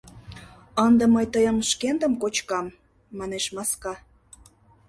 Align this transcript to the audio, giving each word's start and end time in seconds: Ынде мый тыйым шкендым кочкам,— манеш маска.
Ынде 0.85 1.05
мый 1.15 1.25
тыйым 1.33 1.57
шкендым 1.69 2.13
кочкам,— 2.21 2.67
манеш 3.17 3.45
маска. 3.55 3.93